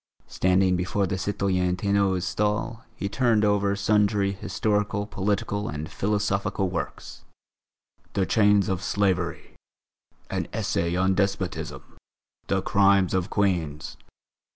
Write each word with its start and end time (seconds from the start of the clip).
Standing 0.25 0.75
before 0.75 1.05
the 1.05 1.15
citoyenne 1.19 1.75
Ténot's 1.75 2.25
stall, 2.25 2.83
he 2.95 3.07
turned 3.07 3.45
over 3.45 3.75
sundry 3.75 4.31
historical, 4.31 5.05
political, 5.05 5.69
and 5.69 5.91
philosophical 5.91 6.69
works: 6.69 7.23
"The 8.13 8.25
Chains 8.25 8.67
of 8.67 8.81
Slavery," 8.81 9.53
"An 10.27 10.47
Essay 10.53 10.95
on 10.95 11.13
Despotism," 11.13 11.83
"The 12.47 12.63
Crimes 12.63 13.13
of 13.13 13.29
Queens." 13.29 13.97